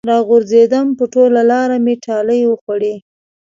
[0.09, 2.95] راغورځېدم په ټوله لاره مې ټالۍ وخوړې